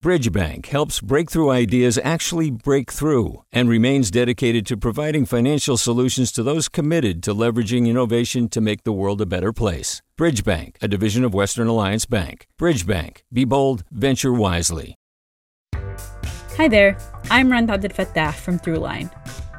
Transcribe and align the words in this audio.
Bridgebank 0.00 0.66
helps 0.66 1.00
breakthrough 1.00 1.50
ideas 1.50 1.98
actually 2.04 2.52
break 2.52 2.92
through 2.92 3.42
and 3.50 3.68
remains 3.68 4.12
dedicated 4.12 4.64
to 4.66 4.76
providing 4.76 5.26
financial 5.26 5.76
solutions 5.76 6.30
to 6.30 6.44
those 6.44 6.68
committed 6.68 7.20
to 7.24 7.34
leveraging 7.34 7.88
innovation 7.88 8.48
to 8.50 8.60
make 8.60 8.84
the 8.84 8.92
world 8.92 9.20
a 9.20 9.26
better 9.26 9.52
place. 9.52 10.00
Bridgebank, 10.16 10.76
a 10.80 10.86
division 10.86 11.24
of 11.24 11.34
Western 11.34 11.66
Alliance 11.66 12.06
Bank. 12.06 12.46
Bridgebank, 12.60 13.22
be 13.32 13.44
bold, 13.44 13.82
venture 13.90 14.32
wisely. 14.32 14.94
Hi 16.56 16.68
there, 16.68 16.96
I'm 17.28 17.50
Rund 17.50 17.68
Abdelfatah 17.68 18.34
from 18.34 18.60
Throughline. 18.60 19.10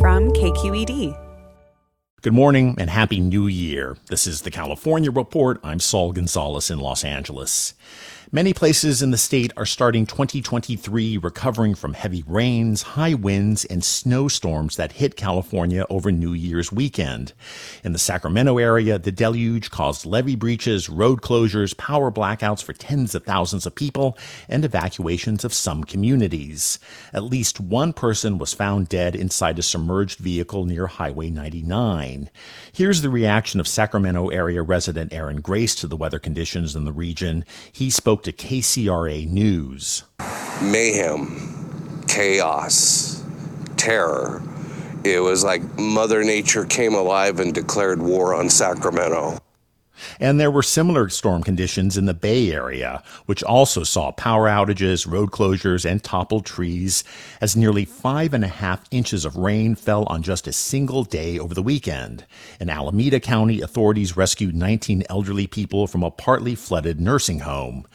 From 0.00 0.30
KQED. 0.32 1.18
Good 2.22 2.32
morning 2.32 2.76
and 2.78 2.88
Happy 2.88 3.20
New 3.20 3.46
Year. 3.46 3.96
This 4.06 4.26
is 4.26 4.42
the 4.42 4.50
California 4.50 5.10
Report. 5.10 5.60
I'm 5.62 5.80
Saul 5.80 6.12
Gonzalez 6.12 6.70
in 6.70 6.78
Los 6.78 7.04
Angeles. 7.04 7.74
Many 8.30 8.54
places 8.54 9.02
in 9.02 9.10
the 9.10 9.18
state 9.18 9.52
are 9.56 9.66
starting 9.66 10.06
2023 10.06 11.18
recovering 11.18 11.74
from 11.74 11.94
heavy 11.94 12.22
rains, 12.26 12.82
high 12.82 13.14
winds, 13.14 13.64
and 13.64 13.82
snowstorms 13.82 14.76
that 14.76 14.92
hit 14.92 15.16
California 15.16 15.84
over 15.90 16.12
New 16.12 16.32
Year's 16.32 16.70
weekend. 16.70 17.32
In 17.82 17.92
the 17.92 17.98
Sacramento 17.98 18.58
area, 18.58 18.98
the 18.98 19.10
deluge 19.10 19.70
caused 19.70 20.06
levee 20.06 20.36
breaches, 20.36 20.88
road 20.88 21.20
closures, 21.20 21.76
power 21.76 22.12
blackouts 22.12 22.62
for 22.62 22.72
tens 22.72 23.14
of 23.14 23.24
thousands 23.24 23.66
of 23.66 23.74
people, 23.74 24.16
and 24.48 24.64
evacuations 24.64 25.44
of 25.44 25.52
some 25.52 25.82
communities. 25.82 26.78
At 27.12 27.24
least 27.24 27.60
one 27.60 27.92
person 27.92 28.38
was 28.38 28.54
found 28.54 28.88
dead 28.88 29.16
inside 29.16 29.58
a 29.58 29.62
submerged 29.62 30.20
vehicle 30.20 30.64
near 30.64 30.86
Highway 30.86 31.28
99. 31.28 32.30
Here's 32.72 33.02
the 33.02 33.10
reaction 33.10 33.58
of 33.58 33.66
Sacramento 33.66 34.28
area 34.28 34.62
resident 34.62 35.12
Aaron 35.12 35.40
Grace 35.40 35.74
to 35.76 35.86
the 35.86 35.96
weather 35.96 36.18
conditions 36.18 36.76
in 36.76 36.84
the 36.84 36.92
region. 36.92 37.44
He 37.72 37.90
spoke 37.90 38.11
spoke 38.12 38.24
to 38.24 38.32
KCRA 38.32 39.26
News. 39.26 40.04
Mayhem, 40.60 42.04
chaos, 42.06 43.24
terror. 43.78 44.42
It 45.02 45.20
was 45.20 45.42
like 45.42 45.62
Mother 45.78 46.22
Nature 46.22 46.66
came 46.66 46.92
alive 46.92 47.40
and 47.40 47.54
declared 47.54 48.02
war 48.02 48.34
on 48.34 48.50
Sacramento. 48.50 49.38
And 50.20 50.40
there 50.40 50.50
were 50.50 50.62
similar 50.62 51.08
storm 51.08 51.42
conditions 51.42 51.96
in 51.96 52.06
the 52.06 52.14
Bay 52.14 52.52
Area, 52.52 53.02
which 53.26 53.42
also 53.42 53.82
saw 53.82 54.12
power 54.12 54.48
outages, 54.48 55.10
road 55.10 55.30
closures, 55.30 55.88
and 55.88 56.02
toppled 56.02 56.44
trees, 56.44 57.04
as 57.40 57.56
nearly 57.56 57.84
five 57.84 58.34
and 58.34 58.44
a 58.44 58.48
half 58.48 58.84
inches 58.90 59.24
of 59.24 59.36
rain 59.36 59.74
fell 59.74 60.04
on 60.04 60.22
just 60.22 60.46
a 60.46 60.52
single 60.52 61.04
day 61.04 61.38
over 61.38 61.54
the 61.54 61.62
weekend. 61.62 62.24
In 62.60 62.70
Alameda 62.70 63.20
County, 63.20 63.60
authorities 63.60 64.16
rescued 64.16 64.54
19 64.54 65.04
elderly 65.08 65.46
people 65.46 65.86
from 65.86 66.02
a 66.02 66.10
partly 66.10 66.54
flooded 66.54 67.00
nursing 67.00 67.40
home. 67.40 67.86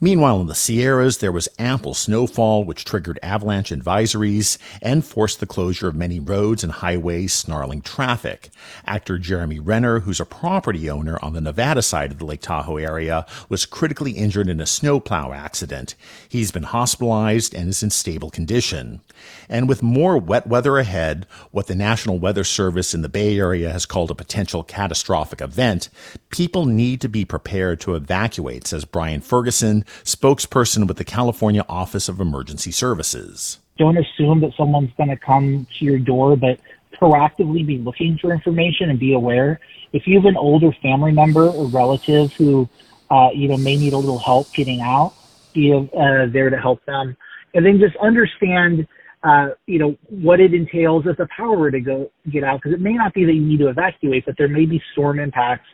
Meanwhile, 0.00 0.40
in 0.40 0.46
the 0.46 0.54
Sierras, 0.54 1.18
there 1.18 1.32
was 1.32 1.48
ample 1.58 1.94
snowfall, 1.94 2.64
which 2.64 2.84
triggered 2.84 3.18
avalanche 3.22 3.70
advisories 3.70 4.58
and 4.82 5.04
forced 5.04 5.40
the 5.40 5.46
closure 5.46 5.88
of 5.88 5.94
many 5.94 6.20
roads 6.20 6.62
and 6.62 6.72
highways, 6.72 7.32
snarling 7.32 7.82
traffic. 7.82 8.50
Actor 8.86 9.18
Jeremy 9.18 9.58
Renner, 9.58 10.00
who's 10.00 10.20
a 10.20 10.26
property 10.26 10.90
owner 10.90 11.18
on 11.22 11.32
the 11.32 11.40
Nevada 11.56 11.80
side 11.80 12.12
of 12.12 12.18
the 12.18 12.26
Lake 12.26 12.42
Tahoe 12.42 12.76
area, 12.76 13.24
was 13.48 13.64
critically 13.64 14.12
injured 14.12 14.50
in 14.50 14.60
a 14.60 14.66
snowplow 14.66 15.32
accident. 15.32 15.94
He's 16.28 16.50
been 16.50 16.64
hospitalized 16.64 17.54
and 17.54 17.70
is 17.70 17.82
in 17.82 17.88
stable 17.88 18.28
condition. 18.28 19.00
And 19.48 19.66
with 19.66 19.82
more 19.82 20.18
wet 20.18 20.46
weather 20.46 20.76
ahead, 20.76 21.26
what 21.52 21.66
the 21.66 21.74
National 21.74 22.18
Weather 22.18 22.44
Service 22.44 22.92
in 22.92 23.00
the 23.00 23.08
Bay 23.08 23.38
Area 23.38 23.72
has 23.72 23.86
called 23.86 24.10
a 24.10 24.14
potential 24.14 24.62
catastrophic 24.64 25.40
event, 25.40 25.88
people 26.28 26.66
need 26.66 27.00
to 27.00 27.08
be 27.08 27.24
prepared 27.24 27.80
to 27.80 27.94
evacuate, 27.94 28.66
says 28.66 28.84
Brian 28.84 29.22
Ferguson, 29.22 29.82
spokesperson 30.04 30.86
with 30.86 30.98
the 30.98 31.04
California 31.04 31.64
Office 31.70 32.06
of 32.06 32.20
Emergency 32.20 32.70
Services. 32.70 33.60
Don't 33.78 33.96
assume 33.96 34.40
that 34.40 34.52
someone's 34.58 34.92
going 34.98 35.08
to 35.08 35.16
come 35.16 35.66
to 35.78 35.84
your 35.86 35.98
door, 35.98 36.36
but 36.36 36.60
proactively 37.00 37.66
be 37.66 37.78
looking 37.78 38.18
for 38.20 38.32
information 38.32 38.90
and 38.90 38.98
be 38.98 39.14
aware. 39.14 39.60
If 39.92 40.02
you 40.06 40.16
have 40.16 40.26
an 40.26 40.36
older 40.36 40.70
family 40.82 41.12
member 41.12 41.48
or 41.48 41.66
relative 41.68 42.30
who, 42.38 42.68
uh, 43.10 43.28
you 43.34 43.48
know, 43.48 43.56
may 43.56 43.76
need 43.76 43.92
a 43.92 43.98
little 43.98 44.18
help 44.18 44.48
getting 44.56 44.80
out, 44.80 45.14
be 45.54 45.72
uh, 45.72 46.26
there 46.32 46.50
to 46.50 46.56
help 46.56 46.84
them. 46.86 47.16
And 47.54 47.64
then 47.64 47.78
just 47.80 47.96
understand, 47.96 48.86
uh, 49.22 49.48
you 49.66 49.78
know, 49.78 49.96
what 50.10 50.40
it 50.40 50.52
entails 50.52 51.04
if 51.06 51.16
the 51.16 51.28
power 51.34 51.56
were 51.56 51.70
to 51.70 51.80
go 51.80 52.10
get 52.32 52.44
out, 52.44 52.60
because 52.60 52.74
it 52.74 52.80
may 52.80 52.92
not 52.92 53.14
be 53.14 53.24
that 53.24 53.32
you 53.32 53.42
need 53.42 53.58
to 53.58 53.68
evacuate, 53.68 54.26
but 54.26 54.34
there 54.36 54.48
may 54.48 54.66
be 54.66 54.82
storm 54.92 55.18
impacts 55.18 55.66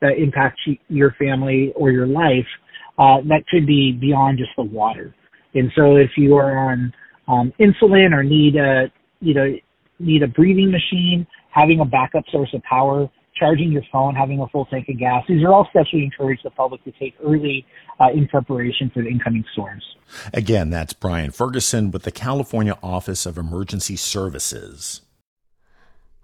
that 0.00 0.18
impact 0.18 0.60
your 0.88 1.12
family 1.18 1.72
or 1.76 1.90
your 1.90 2.06
life 2.06 2.46
uh, 2.98 3.18
that 3.28 3.44
could 3.50 3.66
be 3.66 3.92
beyond 3.92 4.38
just 4.38 4.50
the 4.56 4.62
water. 4.62 5.14
And 5.54 5.70
so 5.76 5.96
if 5.96 6.10
you 6.16 6.36
are 6.36 6.56
on 6.56 6.92
um, 7.28 7.52
insulin 7.58 8.12
or 8.12 8.22
need 8.22 8.56
a, 8.56 8.90
you 9.20 9.34
know, 9.34 9.54
need 9.98 10.22
a 10.22 10.28
breathing 10.28 10.70
machine, 10.70 11.26
having 11.50 11.80
a 11.80 11.84
backup 11.84 12.24
source 12.30 12.50
of 12.54 12.62
power, 12.62 13.08
charging 13.36 13.72
your 13.72 13.82
phone, 13.90 14.14
having 14.14 14.40
a 14.40 14.48
full 14.48 14.66
tank 14.66 14.88
of 14.88 14.98
gas. 14.98 15.24
These 15.28 15.42
are 15.44 15.52
all 15.52 15.66
steps 15.70 15.92
we 15.92 16.04
encourage 16.04 16.42
the 16.42 16.50
public 16.50 16.84
to 16.84 16.92
take 16.92 17.14
early 17.24 17.66
uh, 18.00 18.10
in 18.14 18.28
preparation 18.28 18.90
for 18.92 19.02
the 19.02 19.08
incoming 19.08 19.44
storms. 19.52 19.84
Again, 20.32 20.70
that's 20.70 20.92
Brian 20.92 21.30
Ferguson 21.30 21.90
with 21.90 22.02
the 22.02 22.12
California 22.12 22.78
Office 22.82 23.26
of 23.26 23.38
Emergency 23.38 23.96
Services. 23.96 25.00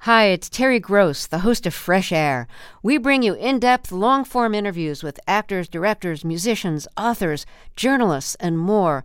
Hi, 0.05 0.27
it's 0.27 0.49
Terry 0.49 0.81
Gross, 0.81 1.27
the 1.27 1.41
host 1.41 1.67
of 1.67 1.75
Fresh 1.75 2.11
Air. 2.11 2.47
We 2.83 2.97
bring 2.97 3.23
you 3.23 3.35
in 3.35 3.59
depth, 3.59 3.93
long 3.93 4.25
form 4.25 4.55
interviews 4.55 5.03
with 5.03 5.21
actors, 5.27 5.69
directors, 5.69 6.25
musicians, 6.25 6.89
authors, 6.97 7.45
journalists, 7.77 8.35
and 8.37 8.59
more. 8.59 9.05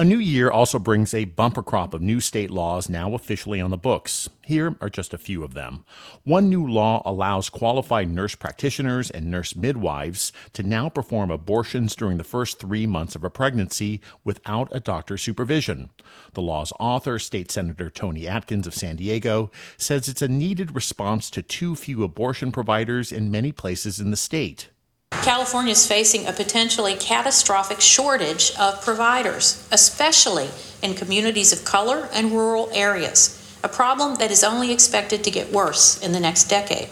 A 0.00 0.04
new 0.04 0.16
year 0.16 0.50
also 0.50 0.78
brings 0.78 1.12
a 1.12 1.26
bumper 1.26 1.62
crop 1.62 1.92
of 1.92 2.00
new 2.00 2.20
state 2.20 2.50
laws 2.50 2.88
now 2.88 3.12
officially 3.12 3.60
on 3.60 3.70
the 3.70 3.76
books. 3.76 4.30
Here 4.46 4.74
are 4.80 4.88
just 4.88 5.12
a 5.12 5.18
few 5.18 5.44
of 5.44 5.52
them. 5.52 5.84
One 6.24 6.48
new 6.48 6.66
law 6.66 7.02
allows 7.04 7.50
qualified 7.50 8.08
nurse 8.08 8.34
practitioners 8.34 9.10
and 9.10 9.30
nurse 9.30 9.54
midwives 9.54 10.32
to 10.54 10.62
now 10.62 10.88
perform 10.88 11.30
abortions 11.30 11.94
during 11.94 12.16
the 12.16 12.24
first 12.24 12.58
three 12.58 12.86
months 12.86 13.14
of 13.14 13.24
a 13.24 13.28
pregnancy 13.28 14.00
without 14.24 14.74
a 14.74 14.80
doctor's 14.80 15.20
supervision. 15.20 15.90
The 16.32 16.40
law's 16.40 16.72
author, 16.80 17.18
State 17.18 17.50
Senator 17.50 17.90
Toni 17.90 18.26
Atkins 18.26 18.66
of 18.66 18.72
San 18.72 18.96
Diego, 18.96 19.50
says 19.76 20.08
it's 20.08 20.22
a 20.22 20.28
needed 20.28 20.74
response 20.74 21.28
to 21.28 21.42
too 21.42 21.76
few 21.76 22.04
abortion 22.04 22.52
providers 22.52 23.12
in 23.12 23.30
many 23.30 23.52
places 23.52 24.00
in 24.00 24.10
the 24.10 24.16
state. 24.16 24.70
California 25.22 25.72
is 25.72 25.86
facing 25.86 26.26
a 26.26 26.32
potentially 26.32 26.94
catastrophic 26.94 27.78
shortage 27.80 28.52
of 28.58 28.82
providers, 28.82 29.66
especially 29.70 30.48
in 30.82 30.94
communities 30.94 31.52
of 31.52 31.62
color 31.62 32.08
and 32.14 32.32
rural 32.32 32.70
areas, 32.72 33.36
a 33.62 33.68
problem 33.68 34.14
that 34.14 34.30
is 34.30 34.42
only 34.42 34.72
expected 34.72 35.22
to 35.22 35.30
get 35.30 35.52
worse 35.52 36.00
in 36.02 36.12
the 36.12 36.20
next 36.20 36.44
decade. 36.44 36.88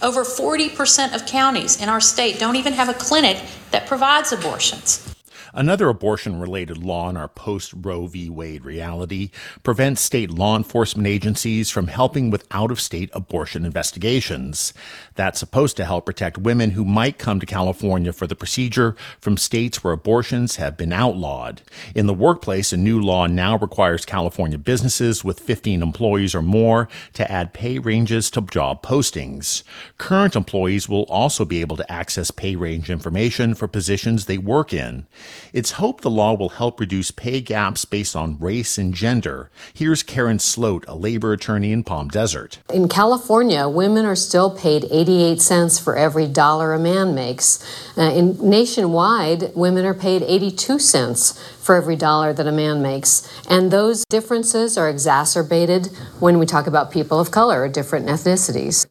Over 0.00 0.24
40% 0.24 1.14
of 1.14 1.26
counties 1.26 1.80
in 1.80 1.90
our 1.90 2.00
state 2.00 2.38
don't 2.38 2.56
even 2.56 2.72
have 2.72 2.88
a 2.88 2.94
clinic 2.94 3.42
that 3.70 3.86
provides 3.86 4.32
abortions. 4.32 5.14
Another 5.54 5.88
abortion 5.88 6.38
related 6.38 6.78
law 6.78 7.08
in 7.08 7.16
our 7.16 7.28
post 7.28 7.72
Roe 7.76 8.06
v. 8.06 8.28
Wade 8.28 8.64
reality 8.64 9.30
prevents 9.62 10.02
state 10.02 10.30
law 10.30 10.56
enforcement 10.56 11.06
agencies 11.06 11.70
from 11.70 11.86
helping 11.86 12.30
with 12.30 12.46
out 12.50 12.70
of 12.70 12.80
state 12.80 13.10
abortion 13.12 13.64
investigations. 13.64 14.72
That's 15.14 15.38
supposed 15.38 15.76
to 15.78 15.84
help 15.84 16.06
protect 16.06 16.38
women 16.38 16.72
who 16.72 16.84
might 16.84 17.18
come 17.18 17.40
to 17.40 17.46
California 17.46 18.12
for 18.12 18.26
the 18.26 18.36
procedure 18.36 18.94
from 19.20 19.36
states 19.36 19.82
where 19.82 19.92
abortions 19.92 20.56
have 20.56 20.76
been 20.76 20.92
outlawed. 20.92 21.62
In 21.94 22.06
the 22.06 22.14
workplace, 22.14 22.72
a 22.72 22.76
new 22.76 23.00
law 23.00 23.26
now 23.26 23.56
requires 23.56 24.04
California 24.04 24.58
businesses 24.58 25.24
with 25.24 25.40
15 25.40 25.82
employees 25.82 26.34
or 26.34 26.42
more 26.42 26.88
to 27.14 27.30
add 27.30 27.54
pay 27.54 27.78
ranges 27.78 28.30
to 28.30 28.42
job 28.42 28.82
postings. 28.82 29.62
Current 29.98 30.36
employees 30.36 30.88
will 30.88 31.04
also 31.04 31.44
be 31.44 31.60
able 31.60 31.76
to 31.76 31.90
access 31.92 32.30
pay 32.30 32.56
range 32.56 32.90
information 32.90 33.54
for 33.54 33.68
positions 33.68 34.26
they 34.26 34.38
work 34.38 34.72
in. 34.72 35.06
It's 35.52 35.72
hoped 35.72 36.02
the 36.02 36.10
law 36.10 36.34
will 36.34 36.50
help 36.50 36.80
reduce 36.80 37.10
pay 37.10 37.40
gaps 37.40 37.84
based 37.84 38.14
on 38.14 38.38
race 38.38 38.78
and 38.78 38.94
gender. 38.94 39.50
Here's 39.72 40.02
Karen 40.02 40.38
Sloat, 40.38 40.84
a 40.88 40.94
labor 40.94 41.32
attorney 41.32 41.72
in 41.72 41.84
Palm 41.84 42.08
Desert. 42.08 42.58
In 42.72 42.88
California, 42.88 43.68
women 43.68 44.04
are 44.04 44.16
still 44.16 44.50
paid 44.50 44.86
88 44.90 45.40
cents 45.40 45.78
for 45.78 45.96
every 45.96 46.26
dollar 46.26 46.72
a 46.72 46.78
man 46.78 47.14
makes. 47.14 47.64
Uh, 47.96 48.02
in 48.02 48.38
nationwide, 48.48 49.54
women 49.54 49.84
are 49.84 49.94
paid 49.94 50.22
82 50.22 50.78
cents 50.78 51.38
for 51.60 51.74
every 51.74 51.96
dollar 51.96 52.32
that 52.32 52.46
a 52.46 52.52
man 52.52 52.82
makes. 52.82 53.28
And 53.48 53.70
those 53.70 54.04
differences 54.08 54.78
are 54.78 54.88
exacerbated 54.88 55.86
when 56.20 56.38
we 56.38 56.46
talk 56.46 56.66
about 56.66 56.90
people 56.90 57.20
of 57.20 57.30
color 57.30 57.62
or 57.62 57.68
different 57.68 58.06
ethnicities. 58.06 58.86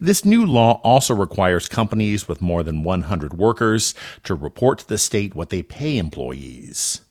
This 0.00 0.24
new 0.24 0.44
law 0.44 0.80
also 0.84 1.14
requires 1.14 1.68
companies 1.68 2.28
with 2.28 2.42
more 2.42 2.62
than 2.62 2.82
100 2.82 3.34
workers 3.34 3.94
to 4.24 4.34
report 4.34 4.80
to 4.80 4.88
the 4.88 4.98
state 4.98 5.34
what 5.34 5.50
they 5.50 5.62
pay 5.62 5.98
employees. 5.98 7.02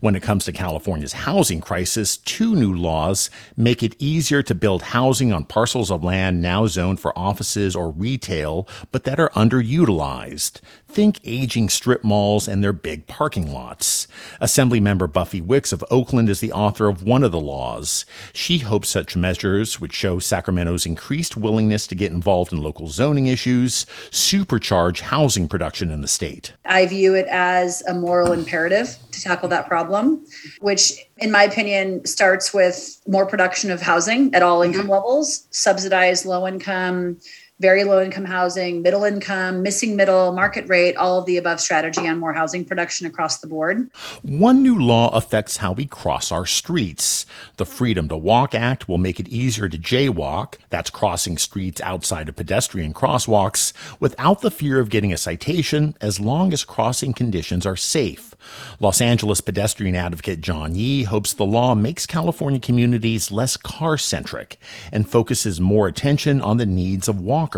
When 0.00 0.14
it 0.14 0.22
comes 0.22 0.44
to 0.44 0.52
California's 0.52 1.12
housing 1.12 1.60
crisis, 1.60 2.16
two 2.16 2.54
new 2.54 2.72
laws 2.72 3.30
make 3.56 3.82
it 3.82 3.96
easier 3.98 4.42
to 4.42 4.54
build 4.54 4.82
housing 4.82 5.32
on 5.32 5.44
parcels 5.44 5.90
of 5.90 6.04
land 6.04 6.40
now 6.42 6.66
zoned 6.66 7.00
for 7.00 7.16
offices 7.18 7.76
or 7.76 7.90
retail, 7.90 8.68
but 8.90 9.04
that 9.04 9.20
are 9.20 9.30
underutilized. 9.30 10.60
Think 10.88 11.20
aging 11.24 11.70
strip 11.70 12.04
malls 12.04 12.46
and 12.46 12.62
their 12.62 12.72
big 12.72 13.06
parking 13.06 13.50
lots. 13.50 14.06
Assemblymember 14.40 15.10
Buffy 15.10 15.40
Wicks 15.40 15.72
of 15.72 15.82
Oakland 15.90 16.28
is 16.28 16.40
the 16.40 16.52
author 16.52 16.88
of 16.88 17.02
one 17.02 17.24
of 17.24 17.32
the 17.32 17.40
laws. 17.40 18.04
She 18.34 18.58
hopes 18.58 18.90
such 18.90 19.16
measures 19.16 19.80
would 19.80 19.94
show 19.94 20.18
Sacramento's 20.18 20.84
increased 20.84 21.36
willingness 21.36 21.86
to 21.86 21.94
get 21.94 22.12
involved 22.12 22.52
in 22.52 22.62
local 22.62 22.88
zoning 22.88 23.26
issues, 23.26 23.86
supercharge 24.10 25.00
housing 25.00 25.48
production 25.48 25.90
in 25.90 26.02
the 26.02 26.08
state. 26.08 26.52
I 26.66 26.86
view 26.86 27.14
it 27.14 27.26
as 27.28 27.82
a 27.88 27.94
moral 27.94 28.32
imperative 28.32 28.96
to 29.12 29.20
tackle 29.20 29.48
that 29.48 29.61
problem, 29.62 30.24
which, 30.60 30.92
in 31.18 31.30
my 31.30 31.44
opinion, 31.44 32.04
starts 32.04 32.52
with 32.52 33.00
more 33.06 33.26
production 33.26 33.70
of 33.70 33.80
housing 33.80 34.34
at 34.34 34.42
all 34.42 34.60
mm-hmm. 34.60 34.72
income 34.72 34.88
levels, 34.88 35.46
subsidized 35.50 36.26
low 36.26 36.46
income 36.46 37.18
very 37.62 37.84
low 37.84 38.02
income 38.02 38.24
housing, 38.24 38.82
middle 38.82 39.04
income, 39.04 39.62
missing 39.62 39.94
middle, 39.94 40.32
market 40.32 40.68
rate, 40.68 40.96
all 40.96 41.20
of 41.20 41.26
the 41.26 41.36
above 41.36 41.60
strategy 41.60 42.08
on 42.08 42.18
more 42.18 42.32
housing 42.32 42.64
production 42.64 43.06
across 43.06 43.38
the 43.38 43.46
board. 43.46 43.88
One 44.22 44.64
new 44.64 44.76
law 44.76 45.10
affects 45.14 45.58
how 45.58 45.70
we 45.70 45.86
cross 45.86 46.32
our 46.32 46.44
streets. 46.44 47.24
The 47.58 47.64
Freedom 47.64 48.08
to 48.08 48.16
Walk 48.16 48.52
Act 48.52 48.88
will 48.88 48.98
make 48.98 49.20
it 49.20 49.28
easier 49.28 49.68
to 49.68 49.78
jaywalk, 49.78 50.56
that's 50.70 50.90
crossing 50.90 51.38
streets 51.38 51.80
outside 51.82 52.28
of 52.28 52.34
pedestrian 52.34 52.92
crosswalks, 52.92 53.72
without 54.00 54.40
the 54.40 54.50
fear 54.50 54.80
of 54.80 54.90
getting 54.90 55.12
a 55.12 55.16
citation 55.16 55.94
as 56.00 56.18
long 56.18 56.52
as 56.52 56.64
crossing 56.64 57.12
conditions 57.12 57.64
are 57.64 57.76
safe. 57.76 58.34
Los 58.80 59.00
Angeles 59.00 59.40
pedestrian 59.40 59.94
advocate 59.94 60.40
John 60.40 60.74
Yi 60.74 61.04
hopes 61.04 61.32
the 61.32 61.46
law 61.46 61.76
makes 61.76 62.06
California 62.06 62.58
communities 62.58 63.30
less 63.30 63.56
car 63.56 63.96
centric 63.96 64.58
and 64.90 65.08
focuses 65.08 65.60
more 65.60 65.86
attention 65.86 66.40
on 66.40 66.56
the 66.56 66.66
needs 66.66 67.06
of 67.06 67.20
walkers. 67.20 67.51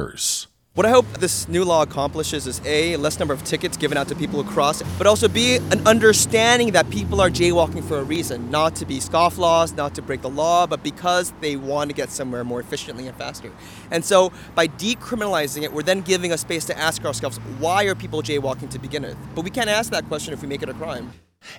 What 0.74 0.86
I 0.86 0.90
hope 0.90 1.06
this 1.20 1.46
new 1.48 1.64
law 1.64 1.82
accomplishes 1.82 2.48
is 2.48 2.60
A, 2.64 2.96
less 2.96 3.20
number 3.20 3.32
of 3.32 3.44
tickets 3.44 3.76
given 3.76 3.96
out 3.96 4.08
to 4.08 4.16
people 4.16 4.42
who 4.42 4.50
cross, 4.50 4.82
but 4.98 5.06
also 5.06 5.28
B, 5.28 5.58
an 5.70 5.86
understanding 5.86 6.72
that 6.72 6.90
people 6.90 7.20
are 7.20 7.30
jaywalking 7.30 7.84
for 7.84 7.98
a 7.98 8.02
reason, 8.02 8.50
not 8.50 8.74
to 8.74 8.84
be 8.84 8.98
scofflaws, 8.98 9.76
not 9.76 9.94
to 9.94 10.02
break 10.02 10.22
the 10.22 10.28
law, 10.28 10.66
but 10.66 10.82
because 10.82 11.32
they 11.40 11.54
want 11.54 11.90
to 11.90 11.94
get 11.94 12.10
somewhere 12.10 12.42
more 12.42 12.58
efficiently 12.58 13.06
and 13.06 13.16
faster. 13.16 13.52
And 13.92 14.04
so 14.04 14.32
by 14.56 14.66
decriminalizing 14.66 15.62
it, 15.62 15.72
we're 15.72 15.84
then 15.84 16.00
giving 16.00 16.32
a 16.32 16.38
space 16.38 16.64
to 16.64 16.76
ask 16.76 17.04
ourselves, 17.04 17.36
why 17.60 17.84
are 17.84 17.94
people 17.94 18.20
jaywalking 18.20 18.70
to 18.70 18.80
begin 18.80 19.04
with? 19.04 19.16
But 19.36 19.44
we 19.44 19.50
can't 19.50 19.70
ask 19.70 19.92
that 19.92 20.08
question 20.08 20.34
if 20.34 20.42
we 20.42 20.48
make 20.48 20.64
it 20.64 20.68
a 20.68 20.74
crime. 20.74 21.12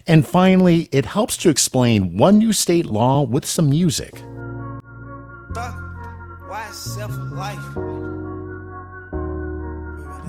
And 0.08 0.28
finally, 0.28 0.90
it 0.92 1.06
helps 1.06 1.38
to 1.38 1.50
explain 1.50 2.18
one 2.18 2.38
new 2.40 2.52
state 2.52 2.86
law 2.86 3.22
with 3.22 3.46
some 3.46 3.70
music. 3.70 4.22
Why 5.54 6.70
self-life? 6.72 7.95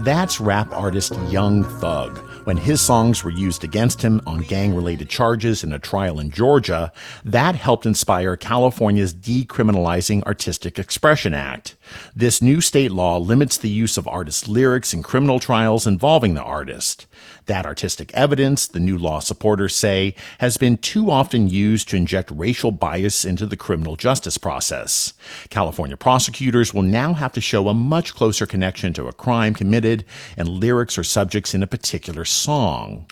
That's 0.07 0.41
rap 0.41 0.73
artist 0.73 1.15
Young 1.31 1.65
Thug. 1.65 2.19
When 2.45 2.57
his 2.57 2.81
songs 2.81 3.25
were 3.25 3.31
used 3.33 3.65
against 3.65 4.01
him 4.01 4.21
on 4.25 4.43
gang 4.43 4.73
related 4.73 5.09
charges 5.09 5.65
in 5.65 5.73
a 5.73 5.81
trial 5.81 6.21
in 6.21 6.31
Georgia, 6.31 6.93
that 7.25 7.57
helped 7.57 7.87
inspire 7.87 8.37
California's 8.37 9.13
Decriminalizing 9.13 10.23
Artistic 10.23 10.79
Expression 10.79 11.35
Act. 11.35 11.75
This 12.15 12.41
new 12.41 12.61
state 12.61 12.93
law 12.93 13.17
limits 13.17 13.59
the 13.59 13.69
use 13.69 13.97
of 13.97 14.07
artists' 14.07 14.47
lyrics 14.47 14.95
in 14.95 15.03
criminal 15.03 15.41
trials 15.41 15.89
involving 15.89 16.35
the 16.35 16.43
artist. 16.43 17.09
That 17.47 17.65
artistic 17.65 18.13
evidence, 18.13 18.67
the 18.67 18.81
new 18.81 18.99
law 18.99 19.21
supporters 19.21 19.75
say, 19.75 20.17
has 20.39 20.57
been 20.57 20.79
too 20.79 21.11
often 21.11 21.49
used 21.49 21.89
to 21.89 21.97
inject 21.97 22.31
racial 22.33 22.73
bias 22.73 23.25
into 23.25 23.47
the 23.47 23.57
criminal 23.57 23.95
justice 23.95 24.37
process. 24.37 25.15
California 25.49 25.97
prosecutors 25.97 26.75
will 26.75 26.83
now 26.83 27.15
have 27.15 27.33
to 27.33 27.41
show 27.41 27.69
a 27.69 27.75
much 27.75 28.15
closer 28.15 28.47
connection 28.47 28.93
to 28.95 29.07
a 29.07 29.13
crime 29.13 29.55
committed 29.55 30.05
and 30.37 30.49
lyrics 30.49 30.99
or 30.99 31.05
subjects 31.05 31.55
in 31.55 31.63
a 31.63 31.69
particular 31.69 32.25
song. 32.25 33.07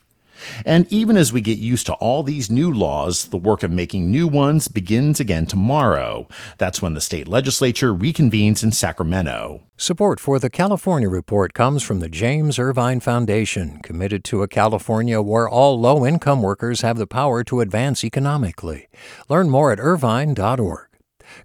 And 0.64 0.90
even 0.92 1.16
as 1.16 1.32
we 1.32 1.40
get 1.40 1.58
used 1.58 1.86
to 1.86 1.94
all 1.94 2.22
these 2.22 2.50
new 2.50 2.72
laws, 2.72 3.26
the 3.26 3.36
work 3.36 3.62
of 3.62 3.70
making 3.70 4.10
new 4.10 4.26
ones 4.26 4.68
begins 4.68 5.20
again 5.20 5.46
tomorrow. 5.46 6.28
That's 6.58 6.80
when 6.80 6.94
the 6.94 7.00
state 7.00 7.28
legislature 7.28 7.92
reconvenes 7.92 8.62
in 8.62 8.72
Sacramento. 8.72 9.62
Support 9.76 10.20
for 10.20 10.38
the 10.38 10.50
California 10.50 11.08
Report 11.08 11.52
comes 11.52 11.82
from 11.82 12.00
the 12.00 12.08
James 12.08 12.58
Irvine 12.58 13.00
Foundation, 13.00 13.80
committed 13.82 14.22
to 14.24 14.42
a 14.42 14.48
California 14.48 15.20
where 15.20 15.48
all 15.48 15.80
low 15.80 16.06
income 16.06 16.42
workers 16.42 16.82
have 16.82 16.96
the 16.96 17.06
power 17.06 17.42
to 17.44 17.60
advance 17.60 18.04
economically. 18.04 18.88
Learn 19.28 19.50
more 19.50 19.72
at 19.72 19.80
irvine.org. 19.80 20.93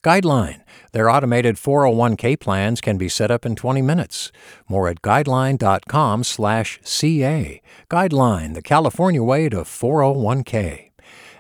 Guideline 0.03 0.62
their 0.91 1.10
automated 1.10 1.55
401k 1.55 2.39
plans 2.39 2.79
can 2.81 2.98
be 2.98 3.10
set 3.10 3.31
up 3.31 3.43
in 3.46 3.55
20 3.55 3.81
minutes. 3.81 4.31
More 4.67 4.89
at 4.89 5.01
guideline.com/ca. 5.01 7.62
Guideline, 7.89 8.53
the 8.53 8.62
California 8.62 9.24
way 9.24 9.50
to 9.50 9.63
401k. 9.63 10.86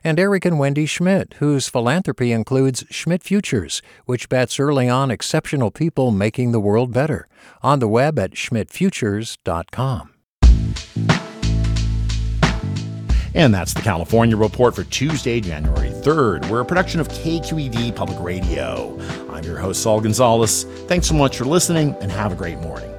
And 0.01 0.17
Eric 0.19 0.45
and 0.45 0.59
Wendy 0.59 0.85
Schmidt, 0.85 1.35
whose 1.39 1.67
philanthropy 1.67 2.31
includes 2.31 2.85
Schmidt 2.89 3.21
Futures, 3.21 3.81
which 4.05 4.29
bets 4.29 4.57
early 4.59 4.87
on 4.87 5.11
exceptional 5.11 5.71
people 5.71 6.11
making 6.11 6.53
the 6.53 6.61
world 6.61 6.93
better. 6.93 7.27
On 7.61 7.79
the 7.79 7.89
web 7.89 8.17
at 8.17 8.31
schmidtfutures.com. 8.31 10.13
And 13.35 13.53
that's 13.53 13.73
the 13.73 13.81
California 13.81 14.35
Report 14.35 14.75
for 14.75 14.83
Tuesday, 14.85 15.39
January 15.39 15.89
3rd. 15.89 16.49
We're 16.49 16.61
a 16.61 16.65
production 16.65 16.99
of 16.99 17.07
KQED 17.09 17.95
Public 17.95 18.19
Radio. 18.19 18.97
I'm 19.29 19.43
your 19.43 19.57
host, 19.57 19.83
Saul 19.83 20.01
Gonzalez. 20.01 20.63
Thanks 20.87 21.07
so 21.07 21.13
much 21.13 21.37
for 21.37 21.45
listening 21.45 21.95
and 22.01 22.11
have 22.11 22.31
a 22.31 22.35
great 22.35 22.57
morning. 22.57 22.89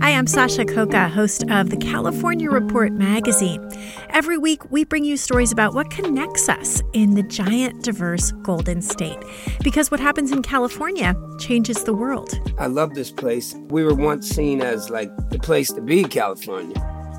Hi, 0.00 0.12
I'm 0.12 0.26
Sasha 0.26 0.64
Khokha, 0.64 1.10
host 1.10 1.44
of 1.50 1.68
the 1.68 1.76
California 1.76 2.50
Report 2.50 2.92
magazine. 2.92 3.70
Every 4.08 4.38
week, 4.38 4.70
we 4.70 4.84
bring 4.84 5.04
you 5.04 5.18
stories 5.18 5.52
about 5.52 5.74
what 5.74 5.90
connects 5.90 6.48
us 6.48 6.82
in 6.94 7.14
the 7.14 7.22
giant, 7.22 7.84
diverse 7.84 8.32
Golden 8.42 8.80
State. 8.80 9.18
Because 9.62 9.90
what 9.90 10.00
happens 10.00 10.32
in 10.32 10.40
California 10.40 11.14
changes 11.38 11.84
the 11.84 11.92
world. 11.92 12.40
I 12.58 12.66
love 12.66 12.94
this 12.94 13.10
place. 13.10 13.54
We 13.68 13.84
were 13.84 13.94
once 13.94 14.26
seen 14.26 14.62
as 14.62 14.88
like 14.88 15.14
the 15.28 15.38
place 15.38 15.70
to 15.72 15.82
be, 15.82 16.02
California. 16.04 16.99